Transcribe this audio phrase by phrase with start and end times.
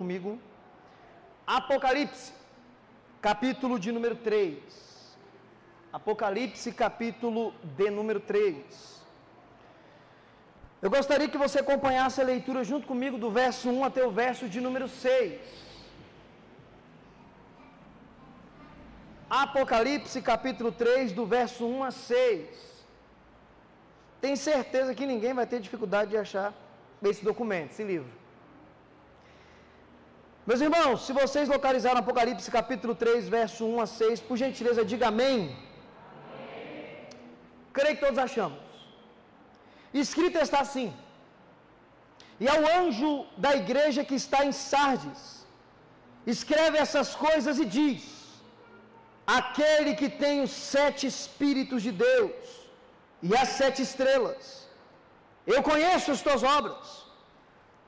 [0.00, 0.38] comigo.
[1.58, 2.32] Apocalipse,
[3.28, 4.58] capítulo de número 3.
[5.98, 7.42] Apocalipse, capítulo
[7.76, 8.98] de número 3.
[10.80, 14.48] Eu gostaria que você acompanhasse a leitura junto comigo do verso 1 até o verso
[14.48, 15.40] de número 6.
[19.28, 22.68] Apocalipse capítulo 3, do verso 1 a 6.
[24.20, 26.54] Tenho certeza que ninguém vai ter dificuldade de achar
[27.02, 28.10] esse documento, esse livro.
[30.48, 35.08] Meus irmãos, se vocês localizaram Apocalipse capítulo 3, verso 1 a 6, por gentileza, diga
[35.08, 35.40] amém.
[35.40, 36.94] amém.
[37.76, 38.62] Creio que todos achamos.
[40.02, 40.88] Escrito está assim:
[42.44, 43.10] E ao anjo
[43.44, 45.20] da igreja que está em Sardes,
[46.34, 48.06] escreve essas coisas e diz:
[49.40, 52.48] Aquele que tem os sete Espíritos de Deus
[53.28, 54.48] e as sete estrelas,
[55.54, 56.88] eu conheço as tuas obras,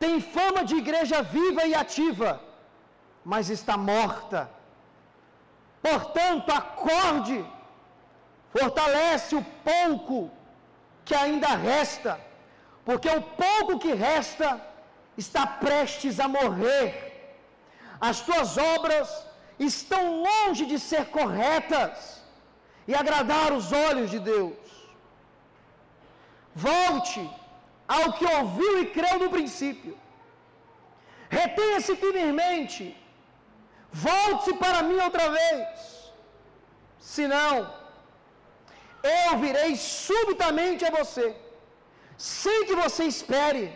[0.05, 2.31] tem fama de igreja viva e ativa
[3.25, 4.51] mas está morta.
[5.83, 7.45] Portanto, acorde,
[8.51, 10.31] fortalece o pouco
[11.05, 12.21] que ainda resta,
[12.85, 14.61] porque o pouco que resta
[15.17, 16.91] está prestes a morrer.
[18.01, 19.27] As tuas obras
[19.59, 22.23] estão longe de ser corretas
[22.89, 24.57] e agradar os olhos de Deus.
[26.55, 27.29] Volte
[27.87, 29.97] ao que ouviu e creu no princípio.
[31.29, 32.97] Retenha-se firmemente
[33.93, 36.13] Volte-se para mim outra vez.
[36.99, 37.73] Senão,
[39.03, 41.35] eu virei subitamente a você,
[42.17, 43.73] sem que você espere,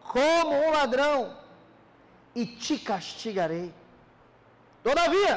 [0.00, 1.36] como um ladrão,
[2.34, 3.72] e te castigarei.
[4.82, 5.34] Todavia,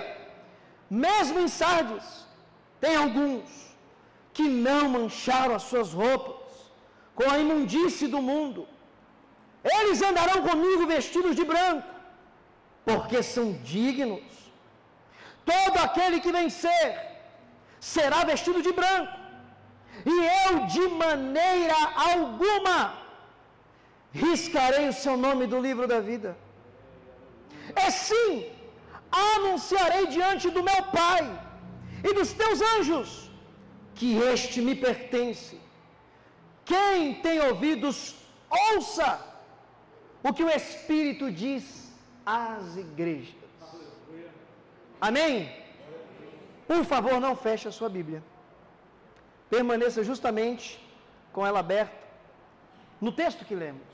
[0.90, 2.28] mesmo em Sardes,
[2.82, 3.70] tem alguns
[4.34, 6.36] que não mancharam as suas roupas
[7.16, 8.68] com a imundície do mundo.
[9.64, 11.99] Eles andarão comigo vestidos de branco
[12.86, 14.22] porque são dignos.
[15.46, 16.88] Todo aquele que vencer
[17.80, 19.18] será vestido de branco,
[20.06, 21.76] e eu de maneira
[22.12, 23.00] alguma
[24.12, 26.38] riscarei o seu nome do livro da vida.
[27.76, 28.52] É sim,
[29.12, 31.24] anunciarei diante do meu Pai
[32.04, 33.30] e dos teus anjos
[33.96, 35.60] que este me pertence.
[36.66, 38.16] Quem tem ouvidos,
[38.50, 39.20] ouça
[40.24, 41.89] o que o Espírito diz
[42.30, 43.34] às igrejas.
[45.02, 45.52] Amém?
[46.68, 48.22] Por favor, não feche a sua Bíblia.
[49.50, 50.80] Permaneça justamente
[51.34, 52.08] com ela aberta
[53.02, 53.90] no texto que lemos.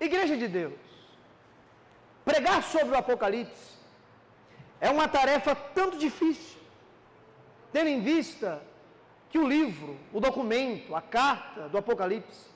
[0.00, 0.80] Igreja de Deus,
[2.24, 3.76] pregar sobre o Apocalipse
[4.80, 6.58] é uma tarefa tanto difícil,
[7.72, 8.60] tendo em vista
[9.30, 12.46] que o livro, o documento, a carta do Apocalipse,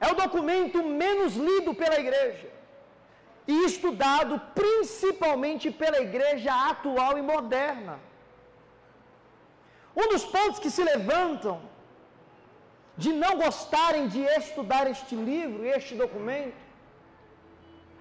[0.00, 2.56] é o documento menos lido pela igreja
[3.46, 7.94] e estudado principalmente pela igreja atual e moderna.
[9.94, 11.56] Um dos pontos que se levantam
[13.02, 16.56] de não gostarem de estudar este livro, este documento,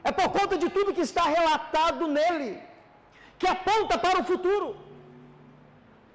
[0.03, 2.51] é por conta de tudo que está relatado nele,
[3.39, 4.67] que aponta para o futuro.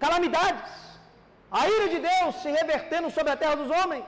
[0.05, 0.73] Calamidades,
[1.51, 4.07] a ira de Deus se revertendo sobre a terra dos homens,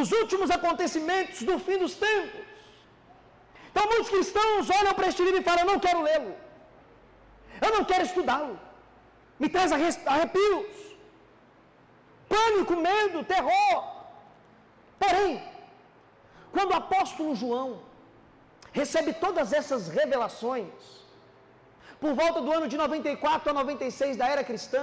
[0.00, 2.53] os últimos acontecimentos do fim dos tempos,
[3.74, 6.32] então muitos cristãos olham para este livro e falam: Eu não quero lê-lo,
[7.60, 8.54] eu não quero estudá-lo,
[9.40, 10.76] me traz arrepios,
[12.34, 13.78] pânico, medo, terror.
[15.02, 15.42] Porém,
[16.52, 17.80] quando o apóstolo João
[18.80, 20.84] recebe todas essas revelações,
[22.00, 24.82] por volta do ano de 94 a 96 da era cristã,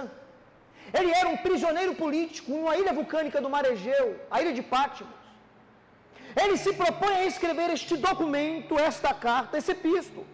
[0.94, 4.62] ele era um prisioneiro político em uma ilha vulcânica do mar Egeu, a ilha de
[4.62, 5.21] Pátimo.
[6.36, 10.25] Ele se propõe a escrever este documento, esta carta, esse epístolo,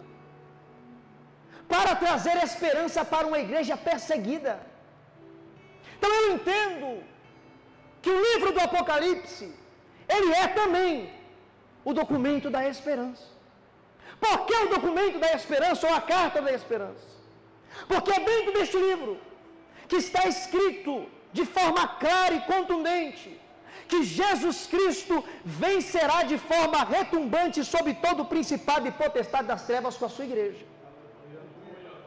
[1.68, 4.60] para trazer esperança para uma igreja perseguida.
[5.96, 7.02] Então eu entendo
[8.00, 9.52] que o livro do Apocalipse,
[10.08, 11.12] ele é também
[11.84, 13.24] o documento da esperança.
[14.20, 17.06] Por que o documento da esperança ou a carta da esperança?
[17.86, 19.20] Porque é dentro deste livro
[19.86, 23.38] que está escrito de forma clara e contundente
[23.90, 29.96] que Jesus Cristo vencerá de forma retumbante sobre todo o principado e potestade das trevas
[29.96, 30.64] com a sua igreja.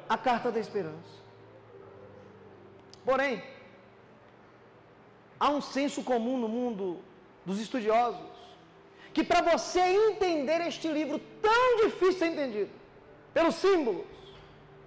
[0.07, 1.13] A carta da esperança.
[3.03, 3.41] Porém,
[5.39, 6.99] há um senso comum no mundo
[7.45, 8.31] dos estudiosos
[9.13, 12.71] que para você entender este livro tão difícil de ser entendido,
[13.33, 14.05] pelos símbolos,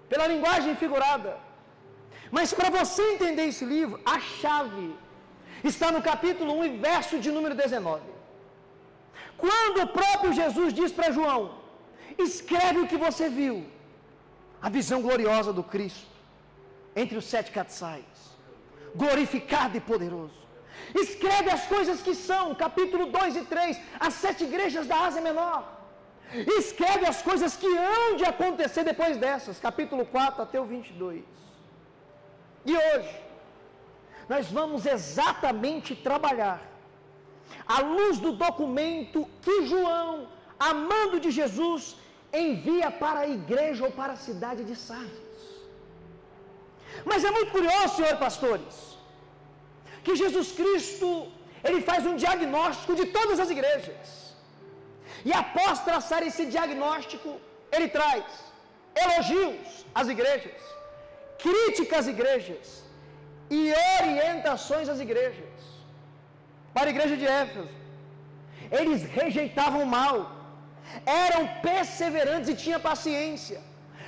[0.09, 1.39] pela linguagem figurada,
[2.31, 4.95] mas para você entender esse livro, a chave
[5.73, 8.03] está no capítulo 1 e verso de número 19.
[9.45, 11.43] quando o próprio Jesus diz para João:
[12.27, 13.57] escreve o que você viu,
[14.67, 16.15] a visão gloriosa do Cristo,
[17.03, 18.05] entre os sete catsais,
[18.95, 20.45] glorificado e poderoso.
[20.95, 25.63] Escreve as coisas que são, capítulo 2 e 3, as sete igrejas da Ásia Menor.
[26.59, 31.23] Escreve as coisas que hão de acontecer depois dessas, capítulo 4 até o 22.
[32.67, 33.15] E hoje,
[34.29, 36.61] nós vamos exatamente trabalhar
[37.67, 40.29] à luz do documento que João,
[40.59, 41.97] amando de Jesus,
[42.33, 45.43] envia para a igreja ou para a cidade de Sardes.
[47.05, 48.77] Mas é muito curioso, senhor pastores,
[50.05, 51.09] que Jesus Cristo,
[51.63, 54.09] ele faz um diagnóstico de todas as igrejas.
[55.25, 57.31] E após traçar esse diagnóstico,
[57.73, 58.25] ele traz
[58.95, 60.61] elogios às igrejas,
[61.39, 62.85] críticas às igrejas
[63.51, 65.55] e orientações às igrejas.
[66.73, 67.69] Para a igreja de Éfeso,
[68.71, 70.31] eles rejeitavam o mal,
[71.07, 73.61] eram perseverantes e tinham paciência.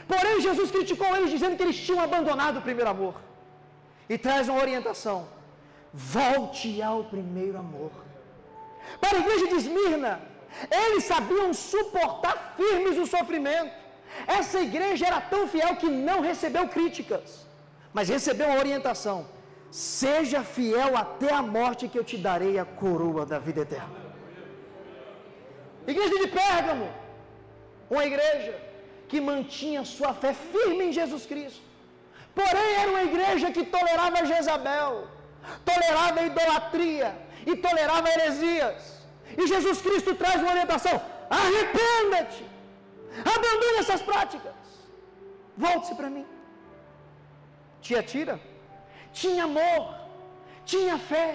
[0.08, 3.14] Porém, Jesus criticou eles dizendo que eles tinham abandonado o primeiro amor.
[4.08, 5.28] E traz uma orientação:
[5.92, 7.90] volte ao primeiro amor.
[9.00, 10.20] Para a igreja de Esmirna,
[10.70, 13.74] eles sabiam suportar firmes o sofrimento.
[14.26, 17.45] Essa igreja era tão fiel que não recebeu críticas,
[17.96, 19.19] mas recebeu uma orientação:
[19.70, 24.00] seja fiel até a morte, que eu te darei a coroa da vida eterna.
[25.93, 26.88] Igreja de Pérgamo,
[27.94, 28.54] uma igreja
[29.08, 31.64] que mantinha sua fé firme em Jesus Cristo.
[32.38, 34.94] Porém, era uma igreja que tolerava Jezabel,
[35.70, 37.10] tolerava idolatria
[37.50, 38.82] e tolerava heresias.
[39.40, 40.96] E Jesus Cristo traz uma orientação:
[41.43, 42.44] arrependa-te,
[43.34, 44.56] abandone essas práticas,
[45.56, 46.26] volte-se para mim.
[47.86, 48.36] Tia Tira
[49.20, 49.82] tinha amor,
[50.72, 51.28] tinha fé,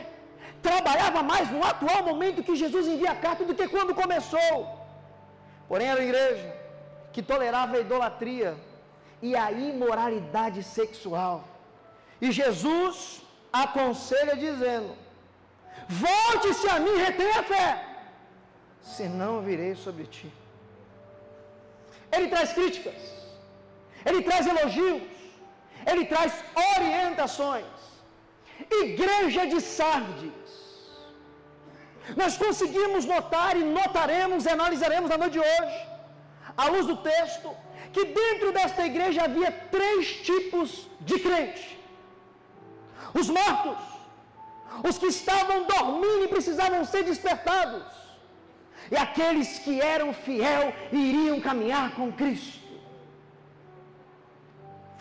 [0.68, 4.58] trabalhava mais no atual momento que Jesus envia a carta do que quando começou.
[5.70, 6.50] Porém, era uma igreja
[7.14, 8.52] que tolerava a idolatria
[9.28, 11.36] e a imoralidade sexual.
[12.24, 12.98] E Jesus
[13.64, 14.92] aconselha dizendo:
[16.04, 17.68] Volte-se a mim, retenha a fé,
[18.98, 20.30] senão virei sobre ti.
[22.16, 23.02] Ele traz críticas,
[24.06, 25.21] ele traz elogios,
[25.86, 26.34] ele traz
[26.76, 27.66] orientações.
[28.70, 30.32] Igreja de Sardes.
[32.16, 35.88] Nós conseguimos notar e notaremos e analisaremos na noite de hoje,
[36.58, 37.56] à luz do texto,
[37.94, 41.80] que dentro desta igreja havia três tipos de crente:
[43.14, 43.78] os mortos,
[44.88, 47.84] os que estavam dormindo e precisavam ser despertados,
[48.90, 52.60] e aqueles que eram fiel e iriam caminhar com Cristo.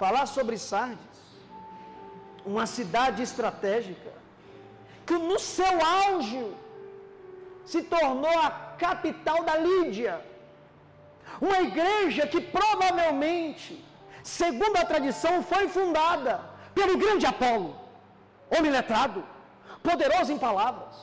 [0.00, 1.18] Falar sobre Sardes,
[2.50, 4.12] uma cidade estratégica,
[5.06, 6.44] que no seu auge
[7.66, 8.50] se tornou a
[8.84, 10.14] capital da Lídia,
[11.38, 13.72] uma igreja que provavelmente,
[14.22, 16.40] segundo a tradição, foi fundada
[16.78, 17.76] pelo grande Apolo,
[18.56, 19.22] homem letrado,
[19.82, 20.94] poderoso em palavras.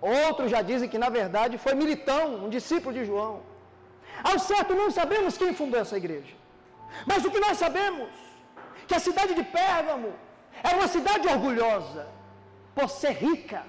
[0.00, 3.34] Outros já dizem que na verdade foi Militão, um discípulo de João.
[4.22, 6.36] Ao certo não sabemos quem fundou essa igreja.
[7.04, 8.25] Mas o que nós sabemos
[8.86, 10.12] que a cidade de Pérgamo
[10.62, 12.06] era uma cidade orgulhosa
[12.74, 13.62] por ser rica.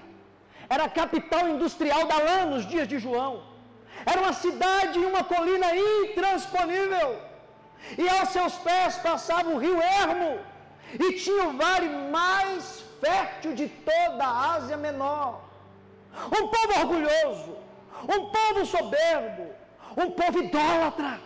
[0.68, 3.42] Era a capital industrial da lã nos dias de João.
[4.04, 7.18] Era uma cidade e uma colina intransponível.
[7.96, 10.38] E aos seus pés passava o rio Ermo.
[11.04, 15.40] E tinha o vale mais fértil de toda a Ásia Menor.
[16.26, 17.56] Um povo orgulhoso,
[18.14, 19.46] um povo soberbo,
[19.96, 21.20] um povo idólatra.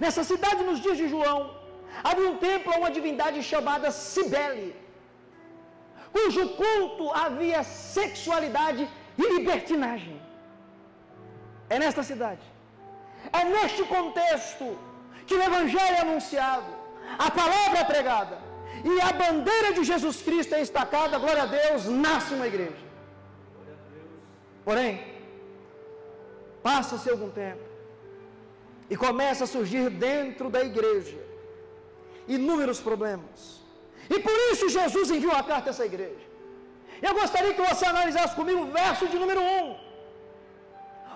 [0.00, 1.61] Nessa cidade, nos dias de João,
[2.02, 4.74] havia um templo a uma divindade chamada Cibele,
[6.12, 10.20] cujo culto havia sexualidade e libertinagem.
[11.68, 12.46] É nesta cidade,
[13.32, 14.78] é neste contexto
[15.26, 16.70] que o Evangelho é anunciado,
[17.18, 18.38] a palavra é pregada
[18.84, 22.92] e a bandeira de Jesus Cristo é estacada, glória a Deus, nasce uma igreja.
[24.64, 25.04] Porém,
[26.62, 27.64] passa-se algum tempo
[28.90, 31.21] e começa a surgir dentro da igreja
[32.28, 33.60] inúmeros problemas.
[34.08, 36.26] E por isso Jesus enviou uma carta a essa igreja.
[37.06, 39.76] Eu gostaria que você analisasse comigo o verso de número 1.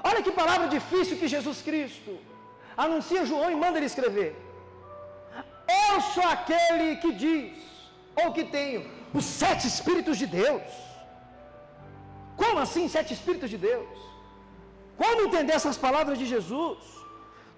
[0.09, 2.13] Olha que palavra difícil que Jesus Cristo
[2.77, 4.31] anuncia João e manda ele escrever.
[5.91, 7.57] Eu sou aquele que diz,
[8.23, 8.83] ou que tenho,
[9.13, 10.69] os sete Espíritos de Deus.
[12.37, 13.97] Como assim sete Espíritos de Deus?
[14.97, 16.79] Como entender essas palavras de Jesus?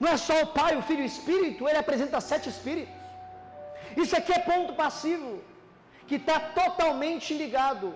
[0.00, 2.98] Não é só o Pai, o Filho e o Espírito, ele apresenta sete Espíritos.
[4.02, 5.31] Isso aqui é ponto passivo,
[6.09, 7.88] que está totalmente ligado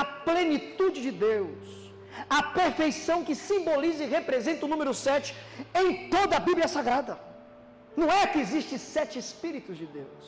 [0.00, 1.58] à plenitude de Deus,
[2.38, 5.34] a perfeição que simboliza e representa o número 7
[5.82, 7.14] em toda a Bíblia Sagrada.
[8.00, 10.24] Não é que existe sete Espíritos de Deus,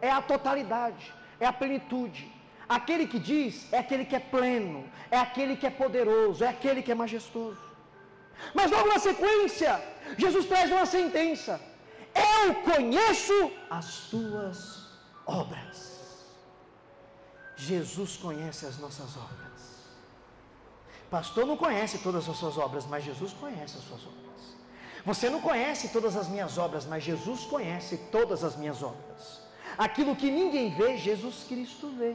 [0.00, 1.04] é a totalidade,
[1.38, 2.24] é a plenitude.
[2.76, 6.82] Aquele que diz é aquele que é pleno, é aquele que é poderoso, é aquele
[6.82, 7.62] que é majestoso.
[8.54, 9.80] Mas logo na sequência,
[10.16, 11.60] Jesus traz uma sentença:
[12.18, 14.86] Eu conheço as tuas
[15.26, 15.98] obras.
[17.56, 19.48] Jesus conhece as nossas obras.
[21.10, 24.18] Pastor não conhece todas as suas obras, mas Jesus conhece as suas obras.
[25.04, 29.40] Você não conhece todas as minhas obras, mas Jesus conhece todas as minhas obras.
[29.76, 32.14] Aquilo que ninguém vê, Jesus Cristo vê.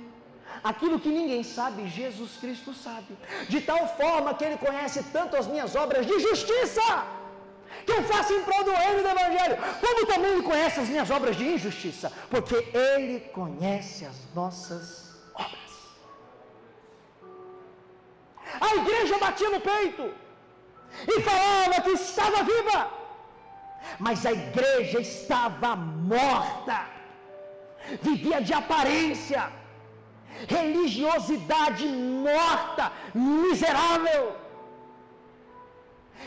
[0.64, 3.18] Aquilo que ninguém sabe, Jesus Cristo sabe.
[3.50, 6.82] De tal forma que Ele conhece tanto as minhas obras de justiça,
[7.86, 11.10] que eu faço em prol do reino do Evangelho, como também Ele conhece as minhas
[11.10, 15.74] obras de injustiça, porque Ele conhece as nossas obras.
[18.60, 20.14] A igreja batia no peito
[21.08, 22.92] e falava que estava viva,
[24.00, 26.86] mas a igreja estava morta,
[28.02, 29.52] vivia de aparência,
[30.48, 34.43] religiosidade morta, miserável.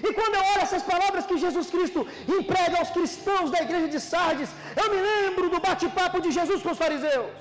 [0.02, 4.00] E quando eu olho essas palavras que Jesus Cristo emprega aos cristãos da igreja de
[4.00, 7.33] Sardes, eu me lembro do bate-papo de Jesus com os fariseus,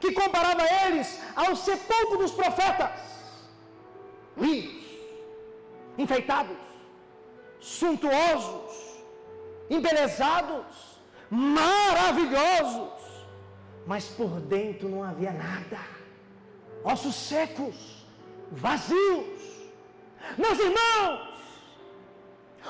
[0.00, 2.90] que comparava eles ao sepulcro dos profetas
[4.36, 4.84] lindos,
[5.98, 6.56] enfeitados,
[7.60, 8.72] suntuosos,
[9.70, 10.66] embelezados,
[11.30, 12.92] maravilhosos,
[13.86, 15.80] mas por dentro não havia nada,
[16.82, 18.06] ossos secos,
[18.50, 19.63] vazios.
[20.36, 21.34] Meus irmãos,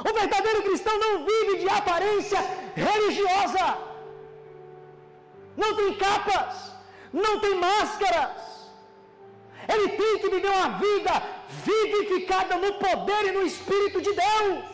[0.09, 2.39] o verdadeiro cristão não vive de aparência
[2.75, 3.79] religiosa,
[5.57, 6.73] não tem capas,
[7.13, 8.55] não tem máscaras,
[9.73, 11.13] ele tem que viver uma vida
[11.69, 14.65] vivificada no poder e no Espírito de Deus.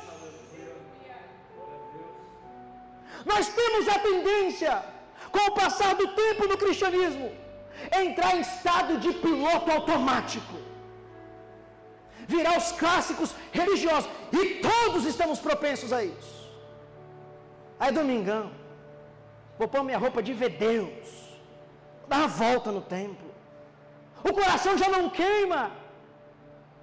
[3.24, 4.82] Nós temos a tendência,
[5.30, 7.30] com o passar do tempo no cristianismo,
[8.02, 10.54] entrar em estado de piloto automático,
[12.34, 16.36] virar os clássicos religiosos, e todos estamos propensos a isso.
[17.80, 18.44] Aí, domingão,
[19.58, 21.06] vou pôr minha roupa de ver Deus,
[22.08, 23.28] dar uma volta no templo,
[24.28, 25.62] o coração já não queima,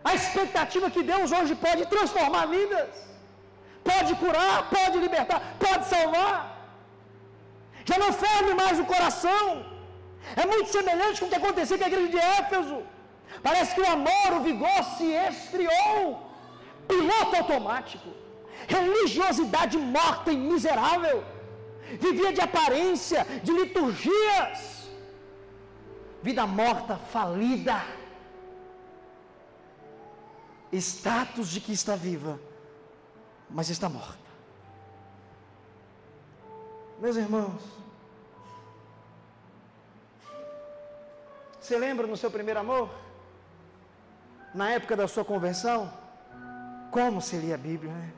[0.09, 2.91] a expectativa que Deus hoje pode transformar vidas,
[3.89, 6.35] pode curar, pode libertar, pode salvar.
[7.89, 9.43] Já não ferve mais o coração.
[10.41, 12.77] É muito semelhante com o que aconteceu com a igreja de Éfeso.
[13.41, 16.31] Parece que o amor, o vigor se esfriou.
[16.87, 18.09] Piloto automático.
[18.67, 21.23] Religiosidade morta e miserável.
[21.99, 24.87] Vivia de aparência, de liturgias.
[26.21, 27.81] Vida morta, falida
[30.71, 32.39] status de que está viva,
[33.49, 34.27] mas está morta.
[36.99, 37.61] Meus irmãos,
[41.59, 42.89] você lembra no seu primeiro amor?
[44.53, 45.91] Na época da sua conversão?
[46.91, 48.13] Como você lia a Bíblia, né?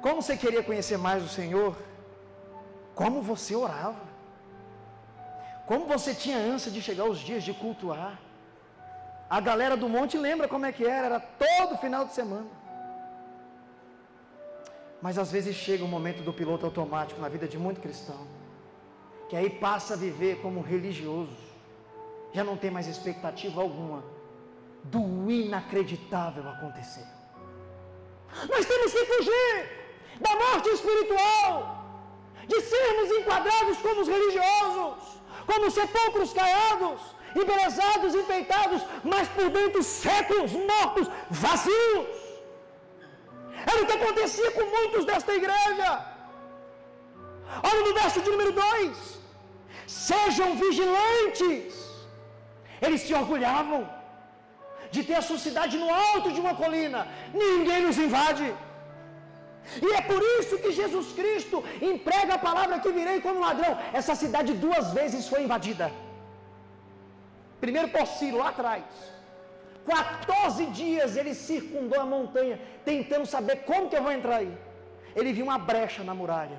[0.00, 1.76] Como você queria conhecer mais o Senhor?
[2.94, 4.12] Como você orava?
[5.66, 8.18] Como você tinha ânsia de chegar aos dias de cultuar?
[9.30, 12.48] A galera do monte lembra como é que era, era todo final de semana.
[15.00, 18.26] Mas às vezes chega o momento do piloto automático na vida de muito cristão,
[19.28, 21.36] que aí passa a viver como religioso,
[22.32, 24.04] já não tem mais expectativa alguma
[24.84, 27.06] do inacreditável acontecer.
[28.48, 29.82] Nós temos que fugir
[30.20, 31.54] da morte espiritual,
[32.46, 37.00] de sermos enquadrados como os religiosos, como sepulcros caiados,
[37.34, 42.08] embelezados, enfeitados, mas por dentro secos, mortos, vazios.
[43.70, 46.12] Era o que acontecia com muitos desta igreja.
[47.62, 49.20] Olha no verso de número 2:
[49.86, 51.80] Sejam vigilantes.
[52.80, 53.88] Eles se orgulhavam
[54.94, 57.00] de ter a sua cidade no alto de uma colina,
[57.44, 58.46] ninguém nos invade.
[59.86, 61.56] E é por isso que Jesus Cristo
[61.90, 63.72] emprega a palavra que virei como ladrão.
[63.92, 65.86] Essa cidade duas vezes foi invadida.
[67.60, 68.84] Primeiro por Ciro, lá atrás.
[69.86, 74.52] 14 dias ele circundou a montanha, tentando saber como que eu vou entrar aí.
[75.14, 76.58] Ele viu uma brecha na muralha,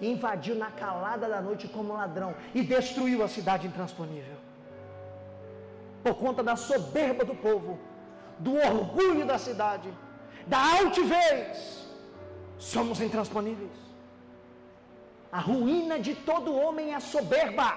[0.00, 4.36] e invadiu na calada da noite como ladrão, e destruiu a cidade intransponível.
[6.06, 7.72] Por conta da soberba do povo,
[8.38, 9.88] do orgulho da cidade,
[10.46, 11.88] da altivez,
[12.58, 13.76] somos intransponíveis.
[15.32, 17.68] A ruína de todo homem é a soberba,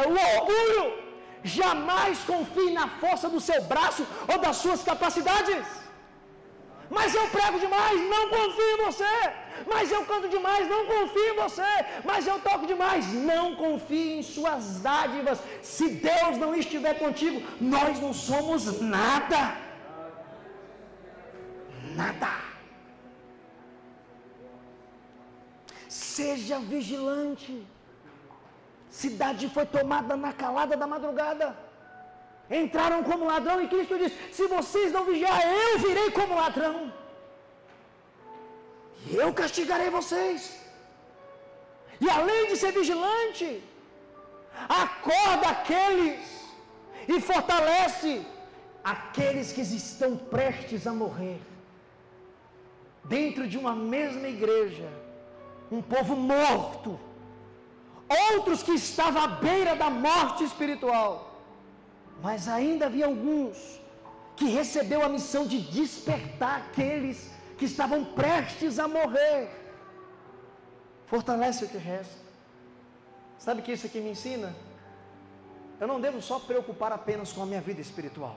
[0.00, 1.06] é o orgulho
[1.46, 5.64] Jamais confie na força do seu braço ou das suas capacidades.
[6.90, 9.14] Mas eu prego demais, não confio em você.
[9.66, 11.72] Mas eu canto demais, não confio em você.
[12.04, 15.40] Mas eu toco demais, não confie em suas dádivas.
[15.62, 19.56] Se Deus não estiver contigo, nós não somos nada.
[21.94, 22.34] Nada.
[25.88, 27.66] Seja vigilante.
[28.88, 31.65] Cidade foi tomada na calada da madrugada.
[32.50, 36.92] Entraram como ladrão e Cristo diz: Se vocês não vigiar, eu virei como ladrão.
[39.10, 40.60] E eu castigarei vocês.
[42.00, 43.62] E além de ser vigilante,
[44.68, 46.20] acorda aqueles
[47.08, 48.24] e fortalece
[48.84, 51.40] aqueles que estão prestes a morrer.
[53.04, 54.88] Dentro de uma mesma igreja,
[55.70, 56.98] um povo morto,
[58.08, 61.25] outros que estavam à beira da morte espiritual,
[62.22, 63.80] mas ainda havia alguns
[64.36, 69.48] que recebeu a missão de despertar aqueles que estavam prestes a morrer.
[71.06, 72.26] Fortalece o que resta.
[73.38, 74.54] Sabe o que isso aqui me ensina?
[75.80, 78.36] Eu não devo só preocupar apenas com a minha vida espiritual.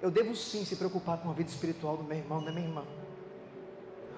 [0.00, 2.84] Eu devo sim se preocupar com a vida espiritual do meu irmão, da minha irmã.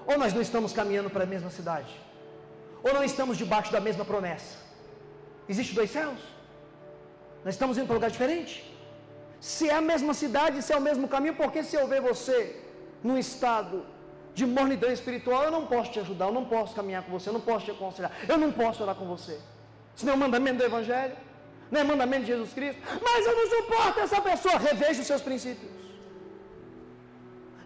[0.07, 1.93] Ou nós não estamos caminhando para a mesma cidade?
[2.83, 4.59] Ou não estamos debaixo da mesma promessa?
[5.49, 6.19] Existe dois céus?
[7.45, 8.53] Nós estamos indo para um lugar diferente?
[9.41, 12.63] Se é a mesma cidade, se é o mesmo caminho, porque se eu ver você
[13.03, 13.85] num estado
[14.35, 17.33] de mornidão espiritual, eu não posso te ajudar, eu não posso caminhar com você, eu
[17.33, 19.39] não posso te aconselhar, eu não posso orar com você.
[19.95, 21.17] Isso não é o mandamento do Evangelho,
[21.71, 24.57] não é mandamento de Jesus Cristo, mas eu não suporto essa pessoa.
[24.59, 25.73] Reveja os seus princípios,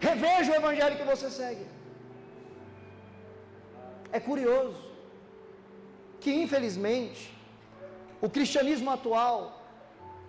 [0.00, 1.66] reveja o Evangelho que você segue.
[4.11, 4.83] É curioso
[6.21, 7.37] que, infelizmente,
[8.21, 9.55] o cristianismo atual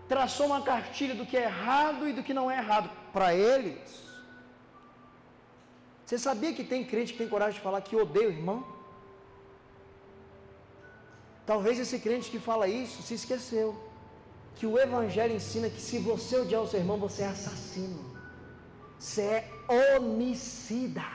[0.07, 4.07] traçou uma cartilha do que é errado e do que não é errado para eles.
[6.05, 8.65] Você sabia que tem crente que tem coragem de falar que odeia o irmão?
[11.45, 13.69] Talvez esse crente que fala isso se esqueceu
[14.57, 18.03] que o Evangelho ensina que se você odiar o seu irmão, você é assassino,
[18.97, 21.05] você é homicida.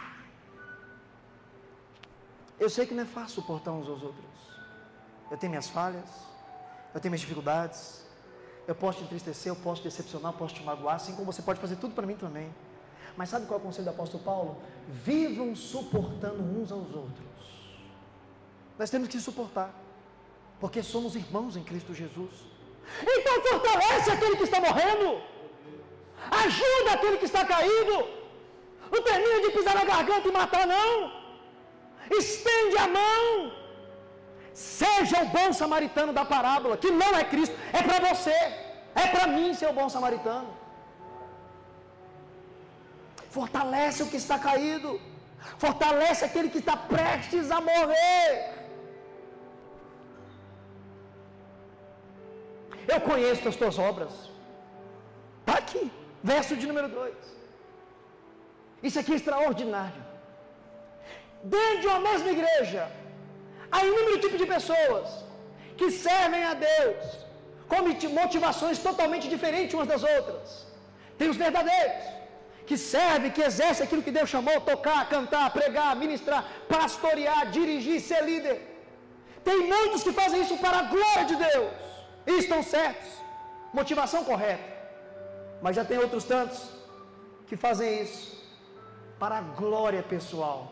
[2.58, 4.24] Eu sei que não é fácil suportar uns aos outros.
[5.28, 6.08] Eu tenho minhas falhas,
[6.94, 8.06] eu tenho minhas dificuldades,
[8.66, 11.42] eu posso te entristecer, eu posso te decepcionar, eu posso te magoar, assim como você
[11.42, 12.52] pode fazer tudo para mim também.
[13.16, 14.56] Mas sabe qual é o conselho do apóstolo Paulo?
[14.88, 17.26] Vivam suportando uns aos outros.
[18.78, 19.70] Nós temos que suportar,
[20.60, 22.30] porque somos irmãos em Cristo Jesus.
[23.02, 25.20] Então fortalece aquele que está morrendo,
[26.30, 28.22] ajuda aquele que está caído.
[28.90, 31.12] Não termina de pisar na garganta e matar, não.
[32.10, 33.61] Estende a mão.
[34.54, 38.38] Seja o bom samaritano da parábola, que não é Cristo, é para você,
[38.94, 40.50] é para mim ser o bom samaritano.
[43.30, 45.00] Fortalece o que está caído,
[45.58, 48.62] fortalece aquele que está prestes a morrer.
[52.86, 54.12] Eu conheço as tuas obras.
[55.40, 55.90] Está aqui,
[56.22, 57.14] verso de número 2.
[58.82, 60.02] Isso aqui é extraordinário.
[61.42, 62.90] Dentro de uma mesma igreja,
[63.72, 65.08] há inúmero tipo de pessoas
[65.78, 67.04] que servem a Deus
[67.70, 67.78] com
[68.22, 70.66] motivações totalmente diferentes umas das outras.
[71.18, 72.04] Tem os verdadeiros,
[72.66, 78.22] que servem, que exercem aquilo que Deus chamou, tocar, cantar, pregar, ministrar, pastorear, dirigir, ser
[78.24, 78.58] líder.
[79.42, 81.72] Tem muitos que fazem isso para a glória de Deus.
[82.26, 83.10] E estão certos.
[83.72, 84.70] Motivação correta.
[85.60, 86.60] Mas já tem outros tantos
[87.46, 88.40] que fazem isso
[89.18, 90.71] para a glória pessoal.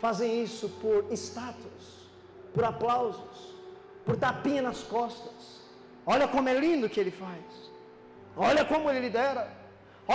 [0.00, 1.84] Fazem isso por status,
[2.54, 3.54] por aplausos,
[4.04, 5.60] por tapinha nas costas.
[6.06, 7.48] Olha como é lindo que ele faz.
[8.36, 9.44] Olha como ele lidera.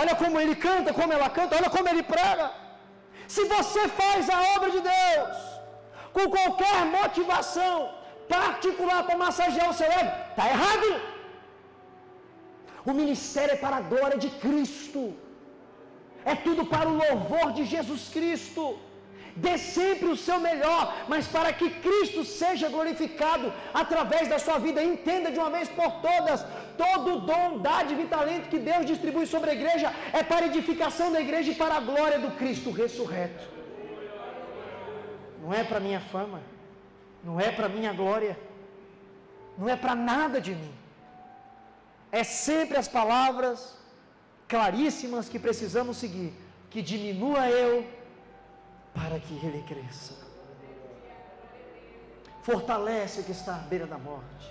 [0.00, 2.48] Olha como ele canta, como ela canta, olha como ele prega.
[3.34, 5.36] Se você faz a obra de Deus
[6.16, 7.76] com qualquer motivação
[8.28, 10.88] particular para massagear o seu ego, está errado.
[12.84, 15.02] O ministério é para a glória de Cristo.
[16.32, 18.62] É tudo para o louvor de Jesus Cristo.
[19.44, 24.82] Dê sempre o seu melhor, mas para que Cristo seja glorificado através da sua vida,
[24.82, 26.42] entenda de uma vez por todas:
[26.78, 31.20] todo dom, dádiva e talento que Deus distribui sobre a igreja é para edificação da
[31.20, 33.44] igreja e para a glória do Cristo ressurreto.
[35.42, 36.40] Não é para minha fama,
[37.22, 38.38] não é para minha glória,
[39.58, 40.72] não é para nada de mim.
[42.10, 43.76] É sempre as palavras
[44.48, 46.32] claríssimas que precisamos seguir,
[46.70, 47.84] que diminua eu
[48.96, 50.14] para que ele cresça.
[52.42, 54.46] Fortalece o que está à beira da morte.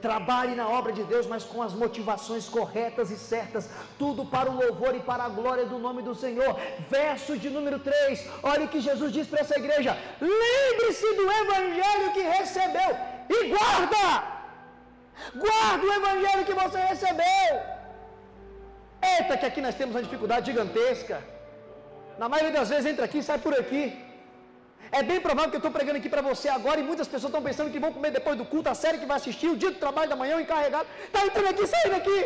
[0.00, 4.56] Trabalhe na obra de Deus, mas com as motivações corretas e certas, tudo para o
[4.62, 6.52] louvor e para a glória do nome do Senhor.
[6.88, 12.12] Verso de número 3, olha o que Jesus diz para essa igreja: lembre-se do evangelho
[12.12, 12.92] que recebeu
[13.28, 14.04] e guarda,
[15.34, 17.52] guarda o evangelho que você recebeu.
[19.02, 21.37] Eita, que aqui nós temos uma dificuldade gigantesca.
[22.20, 23.82] Na maioria das vezes entra aqui e sai por aqui.
[24.98, 27.42] É bem provável que eu estou pregando aqui para você agora e muitas pessoas estão
[27.48, 29.80] pensando que vão comer depois do culto, a série que vai assistir, o dia do
[29.84, 30.88] trabalho da manhã, o encarregado.
[31.08, 32.20] Está entrando aqui, saindo aqui.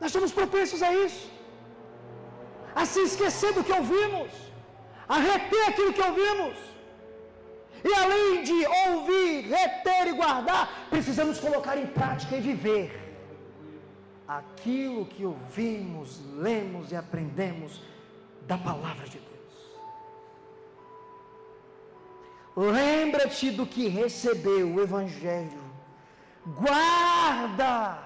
[0.00, 1.24] Nós somos propensos a isso.
[2.74, 4.30] A se esquecer do que ouvimos.
[5.14, 6.56] A reter aquilo que ouvimos.
[7.88, 13.03] E além de ouvir, reter e guardar, precisamos colocar em prática e viver
[14.26, 17.80] aquilo que ouvimos, lemos e aprendemos
[18.46, 19.34] da palavra de Deus.
[22.56, 25.62] Lembra-te do que recebeu o Evangelho.
[26.46, 27.98] Guarda,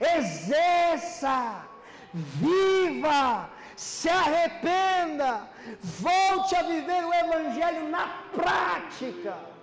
[0.00, 1.64] exerça,
[2.12, 5.48] viva, se arrependa,
[5.82, 9.55] volte a viver o Evangelho na prática.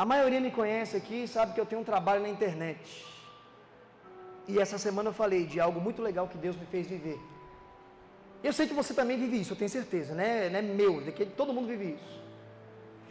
[0.00, 3.06] A maioria me conhece aqui e sabe que eu tenho um trabalho na internet.
[4.48, 7.18] E essa semana eu falei de algo muito legal que Deus me fez viver.
[8.42, 10.48] Eu sei que você também vive isso, eu tenho certeza, né?
[10.48, 12.18] Não é meu, é todo mundo vive isso.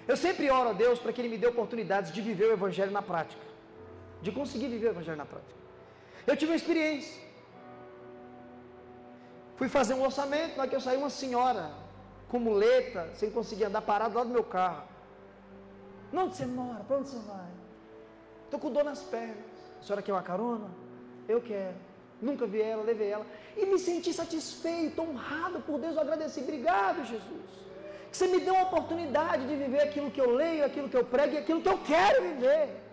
[0.07, 2.91] Eu sempre oro a Deus para que Ele me dê oportunidades de viver o Evangelho
[2.91, 3.45] na prática,
[4.23, 5.59] de conseguir viver o Evangelho na prática.
[6.25, 7.21] Eu tive uma experiência.
[9.57, 11.69] Fui fazer um orçamento, na que eu saí, uma senhora
[12.29, 14.97] com muleta, sem conseguir andar parado lá do meu carro.
[16.11, 16.83] Não, onde você mora?
[16.83, 17.47] Para onde você vai?
[18.45, 19.37] Estou com dor nas pernas.
[19.79, 20.69] A senhora quer uma carona?
[21.27, 21.75] Eu quero.
[22.21, 23.25] Nunca vi ela, levei ela.
[23.55, 25.95] E me senti satisfeito, honrado por Deus.
[25.95, 26.41] Eu agradeci.
[26.41, 27.49] Obrigado, Jesus.
[28.09, 31.05] Que você me deu a oportunidade de viver aquilo que eu leio, aquilo que eu
[31.05, 32.89] prego e aquilo que eu quero viver.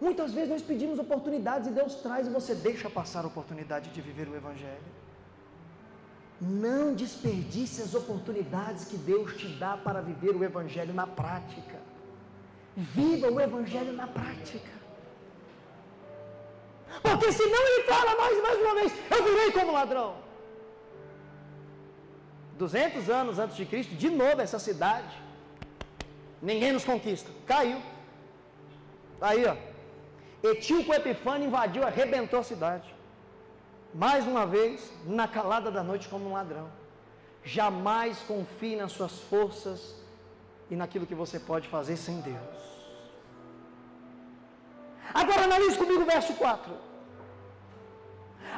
[0.00, 4.00] Muitas vezes nós pedimos oportunidades e Deus traz e você deixa passar a oportunidade de
[4.00, 5.03] viver o Evangelho.
[6.46, 11.76] Não desperdice as oportunidades que Deus te dá para viver o Evangelho na prática.
[12.76, 14.70] Viva o Evangelho na prática.
[17.02, 20.16] Porque senão ele fala mais mais uma vez, eu virei como ladrão.
[22.58, 25.16] 200 anos antes de Cristo, de novo essa cidade,
[26.42, 27.80] ninguém nos conquista, caiu.
[29.20, 29.56] Aí, ó.
[30.46, 32.93] Etíoco Epifânio invadiu, arrebentou a cidade.
[33.94, 36.68] Mais uma vez, na calada da noite, como um ladrão.
[37.44, 39.94] Jamais confie nas suas forças
[40.68, 42.64] e naquilo que você pode fazer sem Deus.
[45.12, 46.72] Agora analise comigo o verso 4.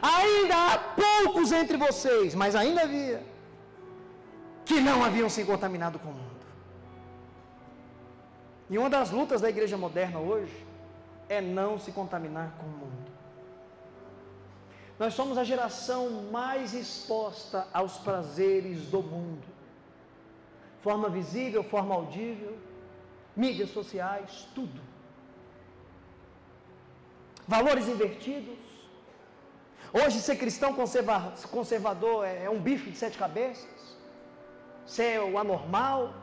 [0.01, 3.23] Ainda há poucos entre vocês, mas ainda havia,
[4.65, 6.47] que não haviam se contaminado com o mundo.
[8.71, 10.67] E uma das lutas da igreja moderna hoje
[11.29, 13.06] é não se contaminar com o mundo.
[14.99, 19.47] Nós somos a geração mais exposta aos prazeres do mundo.
[20.81, 22.57] Forma visível, forma audível,
[23.35, 24.81] mídias sociais, tudo.
[27.47, 28.57] Valores invertidos.
[29.93, 33.97] Hoje, ser cristão conserva, conservador é, é um bicho de sete cabeças.
[34.87, 36.15] Ser o anormal.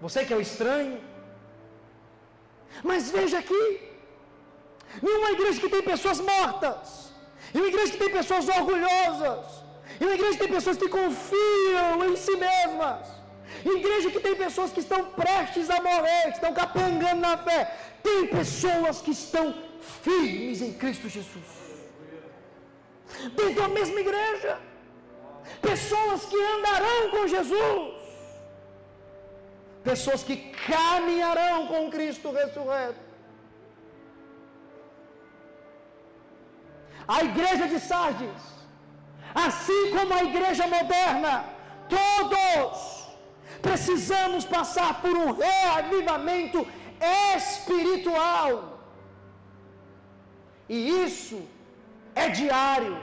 [0.00, 1.00] Você que é o estranho.
[2.82, 3.91] Mas veja aqui,
[5.00, 7.12] em uma igreja que tem pessoas mortas,
[7.54, 9.46] em uma igreja que tem pessoas orgulhosas,
[10.00, 13.06] em uma igreja que tem pessoas que confiam em si mesmas,
[13.64, 18.26] igreja que tem pessoas que estão prestes a morrer, que estão capengando na fé, tem
[18.26, 19.54] pessoas que estão
[20.02, 21.62] firmes em Cristo Jesus.
[23.36, 24.58] Dentro da mesma igreja,
[25.60, 27.94] pessoas que andarão com Jesus,
[29.84, 33.11] pessoas que caminharão com Cristo ressurreto.
[37.14, 38.42] A igreja de Sardes,
[39.46, 41.32] assim como a igreja moderna,
[41.94, 42.74] todos
[43.66, 46.60] precisamos passar por um reavivamento
[47.36, 48.50] espiritual.
[50.74, 51.38] E isso
[52.24, 52.96] é diário,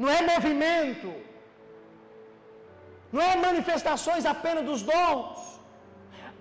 [0.00, 1.10] não é movimento,
[3.12, 5.38] não é manifestações apenas dos dons.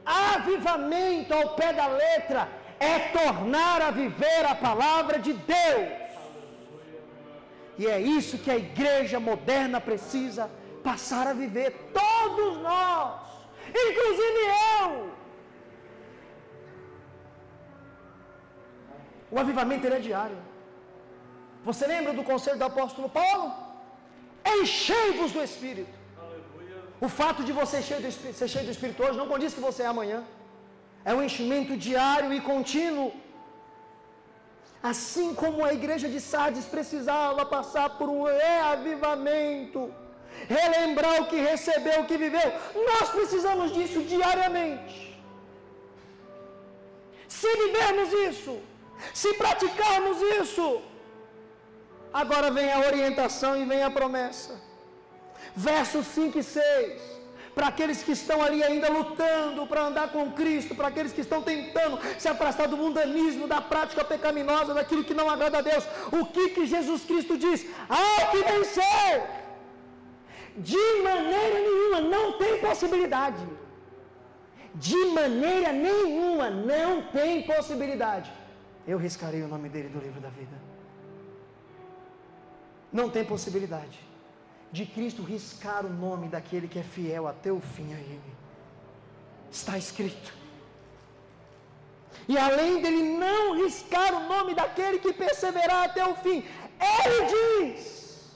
[0.06, 2.42] Avivamento ao pé da letra
[2.80, 5.90] é tornar a viver a palavra de Deus.
[7.78, 10.50] E é isso que a igreja moderna precisa
[10.84, 13.22] passar a viver, todos nós,
[13.70, 14.42] inclusive
[14.82, 15.10] eu.
[19.32, 20.38] O avivamento é diário.
[21.64, 23.54] Você lembra do conselho do apóstolo Paulo?
[24.46, 26.00] Enchei-vos do Espírito.
[27.02, 30.24] O fato de você ser cheio do Espírito hoje não condiz que você é amanhã.
[31.04, 33.12] É um enchimento diário e contínuo.
[34.82, 39.94] Assim como a igreja de Sardes precisava passar por um reavivamento,
[40.48, 42.50] relembrar o que recebeu, o que viveu,
[42.90, 44.98] nós precisamos disso diariamente.
[47.28, 48.62] Se vivermos isso,
[49.14, 50.82] se praticarmos isso,
[52.14, 54.60] agora vem a orientação e vem a promessa.
[55.56, 57.19] Versos 5 e 6
[57.60, 61.42] para aqueles que estão ali ainda lutando para andar com Cristo, para aqueles que estão
[61.42, 65.84] tentando se afastar do mundanismo, da prática pecaminosa, daquilo que não agrada a Deus.
[66.10, 67.66] O que, que Jesus Cristo diz?
[67.90, 69.14] Ao que vencer,
[70.56, 73.46] de maneira nenhuma, não tem possibilidade.
[74.74, 78.32] De maneira nenhuma, não tem possibilidade.
[78.88, 80.58] Eu riscarei o nome dele do livro da vida.
[82.94, 84.09] Não tem possibilidade
[84.72, 88.22] de Cristo riscar o nome daquele que é fiel até o fim a Ele.
[89.52, 90.34] Está escrito.
[92.28, 96.46] E além dele não riscar o nome daquele que perseverar até o fim,
[96.80, 98.30] ele diz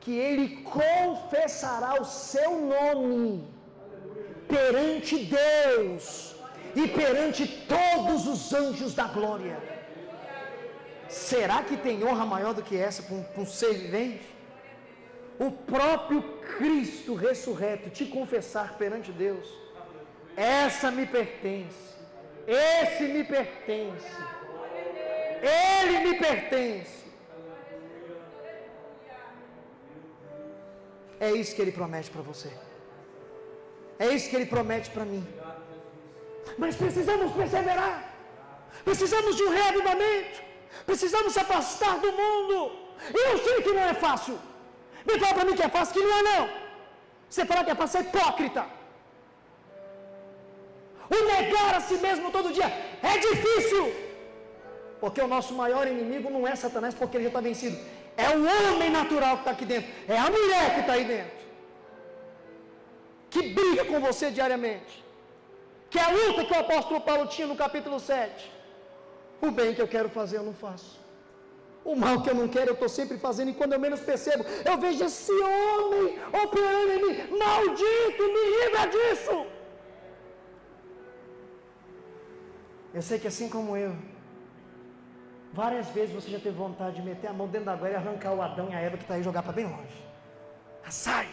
[0.00, 3.46] que ele confessará o seu nome
[4.48, 6.34] perante Deus
[6.74, 9.56] e perante todos os anjos da glória.
[11.08, 14.37] Será que tem honra maior do que essa para um, um ser vivente?
[15.38, 16.22] O próprio
[16.56, 19.46] Cristo ressurreto te confessar perante Deus,
[20.36, 21.94] essa me pertence,
[22.46, 24.06] esse me pertence,
[25.42, 26.98] ele me pertence.
[31.20, 32.50] É isso que ele promete para você.
[33.98, 35.26] É isso que ele promete para mim.
[36.56, 38.14] Mas precisamos perseverar.
[38.84, 40.40] Precisamos de um reavivamento.
[40.86, 42.72] Precisamos se afastar do mundo.
[43.12, 44.38] Eu sei que não é fácil.
[45.08, 46.42] Vem falar para mim que é fácil, que não é não.
[47.28, 48.64] Você falar que é fácil, é hipócrita.
[51.16, 52.68] O negar a si mesmo todo dia
[53.12, 53.84] é difícil.
[55.00, 57.78] Porque o nosso maior inimigo não é Satanás, porque ele já está vencido.
[58.16, 59.90] É o homem natural que está aqui dentro.
[60.08, 61.38] É a mulher que está aí dentro.
[63.30, 65.04] Que briga com você diariamente.
[65.90, 68.50] Que é a luta que o apóstolo Paulo tinha no capítulo 7.
[69.40, 71.07] O bem que eu quero fazer, eu não faço.
[71.84, 74.44] O mal que eu não quero, eu estou sempre fazendo, e quando eu menos percebo,
[74.64, 77.38] eu vejo esse homem operando em mim.
[77.38, 79.46] Maldito, me livra disso.
[82.92, 83.94] Eu sei que assim como eu,
[85.52, 88.32] várias vezes você já teve vontade de meter a mão dentro da goela e arrancar
[88.34, 90.08] o Adão e a Eva que está aí e jogar para bem longe.
[90.84, 91.28] Ah, sai!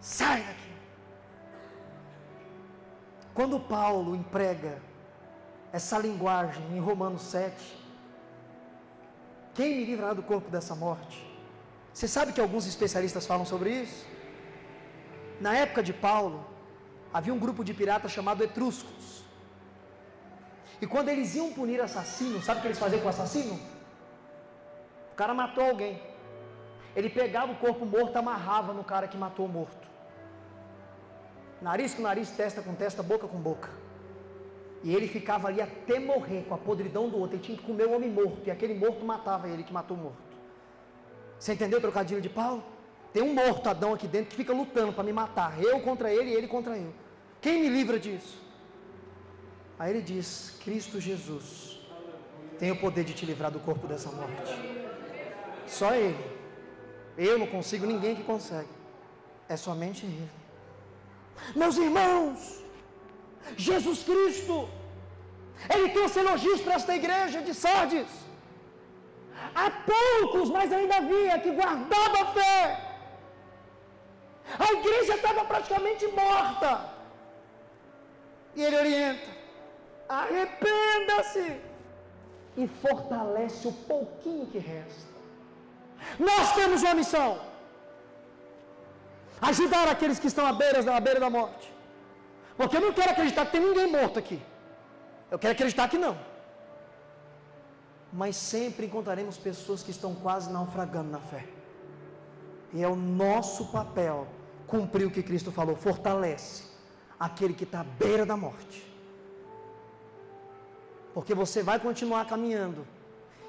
[0.00, 0.74] Sai daqui!
[3.34, 4.80] Quando Paulo emprega
[5.72, 7.83] essa linguagem em Romanos 7,
[9.54, 11.16] quem me livrará do corpo dessa morte?
[11.92, 14.04] Você sabe que alguns especialistas falam sobre isso?
[15.40, 16.44] Na época de Paulo,
[17.12, 19.22] havia um grupo de piratas chamado Etruscos.
[20.82, 23.58] E quando eles iam punir assassino, sabe o que eles faziam com o assassino?
[25.12, 26.02] O cara matou alguém.
[26.96, 29.86] Ele pegava o corpo morto, amarrava no cara que matou o morto.
[31.62, 33.70] Nariz com nariz, testa com testa, boca com boca.
[34.84, 37.36] E ele ficava ali até morrer com a podridão do outro.
[37.36, 38.42] Ele tinha que comer o homem morto.
[38.46, 40.34] E aquele morto matava ele que matou o morto.
[41.38, 42.62] Você entendeu o trocadilho de Paulo?
[43.12, 45.60] Tem um morto Adão aqui dentro que fica lutando para me matar.
[45.62, 46.92] Eu contra ele e ele contra eu.
[47.40, 48.42] Quem me livra disso?
[49.78, 51.80] Aí ele diz: Cristo Jesus
[52.58, 54.54] tem o poder de te livrar do corpo dessa morte.
[55.66, 56.24] Só Ele.
[57.16, 58.68] Eu não consigo, ninguém que consegue.
[59.48, 60.30] É somente Ele.
[61.54, 62.63] Meus irmãos,
[63.56, 64.68] Jesus Cristo,
[65.74, 68.08] Ele trouxe elogios para esta igreja de Sardes.
[69.54, 72.94] Há poucos, mas ainda havia que guardava a fé.
[74.58, 76.90] A igreja estava praticamente morta.
[78.54, 79.30] E ele orienta:
[80.08, 81.60] arrependa-se
[82.56, 85.14] e fortalece o pouquinho que resta.
[86.18, 87.40] Nós temos uma missão:
[89.40, 91.73] ajudar aqueles que estão à beira, à beira da morte.
[92.56, 94.40] Porque eu não quero acreditar que tem ninguém morto aqui.
[95.30, 96.16] Eu quero acreditar que não.
[98.12, 101.44] Mas sempre encontraremos pessoas que estão quase naufragando na fé.
[102.72, 104.28] E é o nosso papel
[104.66, 106.64] cumprir o que Cristo falou: fortalece
[107.18, 108.88] aquele que está à beira da morte.
[111.12, 112.86] Porque você vai continuar caminhando.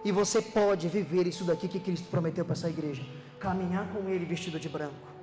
[0.04, 3.04] E você pode viver isso daqui que Cristo prometeu para essa igreja:
[3.40, 5.15] caminhar com Ele vestido de branco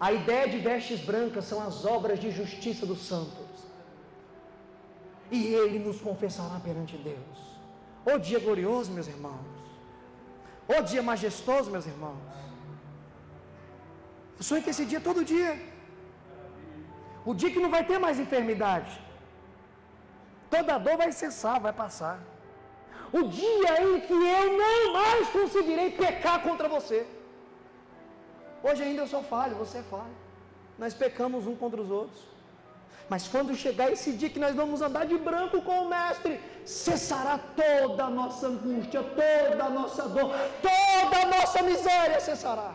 [0.00, 3.46] a ideia de vestes brancas são as obras de justiça dos santos.
[5.30, 7.38] E Ele nos confessará perante Deus.
[8.04, 9.58] O dia glorioso, meus irmãos.
[10.68, 12.18] O dia majestoso, meus irmãos.
[14.40, 15.60] Sonhe com esse dia todo dia.
[17.24, 19.00] O dia que não vai ter mais enfermidade.
[20.48, 22.18] Toda dor vai cessar, vai passar.
[23.12, 27.06] O dia em que eu não mais conseguirei pecar contra você.
[28.68, 30.16] Hoje ainda eu sou falho, você é falho.
[30.78, 32.22] Nós pecamos um contra os outros.
[33.08, 36.34] Mas quando chegar esse dia que nós vamos andar de branco com o Mestre,
[36.66, 40.30] cessará toda a nossa angústia, toda a nossa dor,
[40.66, 42.70] toda a nossa miséria cessará.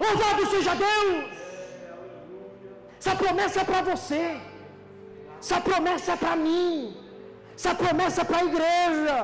[0.00, 1.30] Louvado seja Deus!
[2.98, 4.40] Essa promessa é para você.
[5.38, 6.96] Essa promessa é para mim.
[7.54, 9.18] Essa promessa é para a igreja.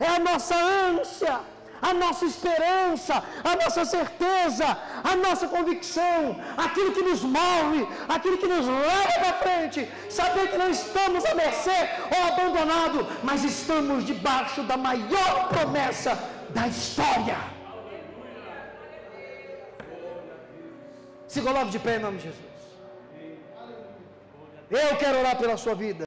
[0.00, 1.53] É a nossa ânsia
[1.88, 3.14] a nossa esperança,
[3.50, 4.68] a nossa certeza,
[5.12, 6.18] a nossa convicção,
[6.66, 7.80] aquilo que nos move,
[8.16, 9.80] aquilo que nos leva para frente,
[10.18, 11.78] saber que não estamos a mercê
[12.14, 16.12] ou abandonado, mas estamos debaixo da maior promessa
[16.56, 17.38] da história.
[21.34, 22.54] Se coloque de pé em nome de Jesus.
[24.70, 26.02] Eu quero orar pela sua vida.